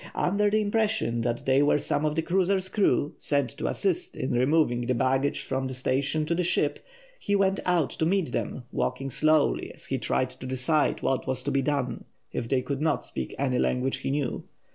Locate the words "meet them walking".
8.07-9.11